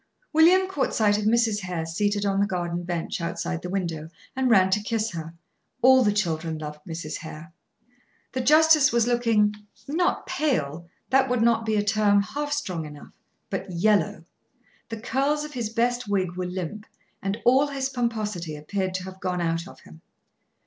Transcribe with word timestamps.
William 0.33 0.67
caught 0.67 0.95
sight 0.95 1.19
of 1.19 1.25
Mrs. 1.25 1.59
Hare 1.59 1.85
seated 1.85 2.25
on 2.25 2.39
the 2.39 2.47
garden 2.47 2.81
bench, 2.81 3.21
outside 3.21 3.61
the 3.61 3.69
window, 3.69 4.09
and 4.35 4.49
ran 4.49 4.71
to 4.71 4.81
kiss 4.81 5.11
her. 5.11 5.35
All 5.83 6.03
the 6.03 6.11
children 6.11 6.57
loved 6.57 6.79
Mrs. 6.87 7.17
Hare. 7.17 7.53
The 8.31 8.41
justice 8.41 8.91
was 8.91 9.05
looking 9.05 9.53
not 9.87 10.25
pale; 10.25 10.87
that 11.11 11.29
would 11.29 11.43
not 11.43 11.67
be 11.67 11.75
a 11.75 11.83
term 11.83 12.23
half 12.23 12.51
strong 12.51 12.87
enough: 12.87 13.13
but 13.51 13.69
yellow. 13.71 14.25
The 14.89 14.99
curls 14.99 15.43
of 15.43 15.53
his 15.53 15.69
best 15.69 16.07
wig 16.07 16.35
were 16.35 16.47
limp, 16.47 16.87
and 17.21 17.39
all 17.45 17.67
his 17.67 17.87
pomposity 17.87 18.55
appeared 18.55 18.95
to 18.95 19.03
have 19.03 19.19
gone 19.19 19.39
out 19.39 19.67
of 19.67 19.81
him. 19.81 20.01